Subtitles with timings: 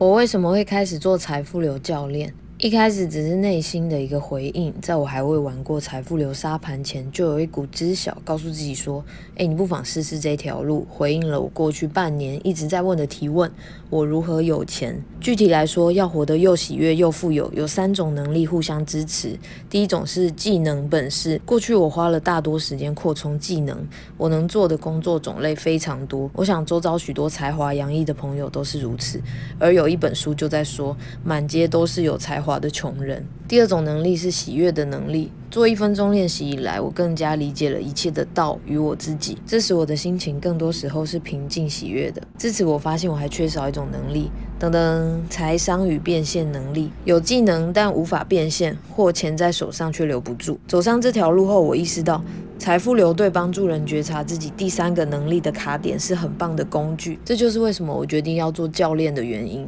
[0.00, 2.32] 我为什么会开始做财富流教练？
[2.62, 9.02] 一开始只是内心的一个回应，在我还未玩过财富流沙盘前，就有一股知晓告诉自己说
[9.38, 13.50] ：“哎，你不妨试试这条路。”回应了我过去半年一直在问的提问：
[13.88, 15.02] 我如何有钱？
[15.22, 19.38] 具体来说，要活得又喜悦又富有，有三种能力互相支持。
[19.70, 21.40] 第一种是技能本事。
[21.46, 23.88] 过去我花了大多时间扩充技能，
[24.18, 26.30] 我能做的工作种类非常多。
[26.34, 29.18] 我想周遭许多才华洋溢的朋友都是如此。
[29.58, 32.49] 而有一本书就在说，满街都是有才华。
[32.58, 33.24] 的穷人。
[33.46, 35.30] 第二种能力是喜悦的能力。
[35.50, 42.22] 做一分钟练习以来，我更加理解了一切的道与我自己，这使我的心情更多时候是平静喜悦的。
[42.38, 46.92] 至此，我发现我还缺少一种能力，等等，财商与变现能力。
[47.04, 50.56] 有技能但无法变现，或钱在手上却留不住。
[50.68, 52.22] 走上这条路后，我意识到
[52.56, 57.18] 财富流对帮助人觉察自己第三个能力的卡点是很棒的工具。
[57.24, 59.66] 这就是为什么我决定要做教练的原因。